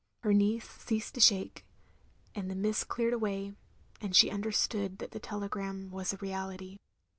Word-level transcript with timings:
Her 0.23 0.33
knees 0.33 0.67
ceased 0.67 1.13
to 1.13 1.19
shake, 1.19 1.63
and 2.33 2.49
the 2.49 2.55
mists 2.55 2.83
cleared 2.83 3.13
away, 3.13 3.53
and 4.01 4.15
she 4.15 4.31
tmderstood 4.31 4.97
that 4.97 5.11
the 5.11 5.19
tele 5.19 5.47
gram 5.47 5.91
was 5.91 6.11
a 6.11 6.17
reality. 6.17 6.77